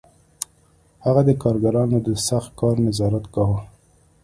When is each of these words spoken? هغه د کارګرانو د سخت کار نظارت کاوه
هغه 1.05 1.21
د 1.25 1.31
کارګرانو 1.43 1.97
د 2.07 2.09
سخت 2.27 2.49
کار 2.59 2.75
نظارت 2.87 3.25
کاوه 3.33 3.59